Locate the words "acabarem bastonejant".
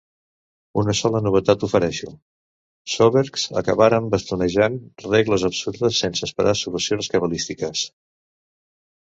3.63-4.81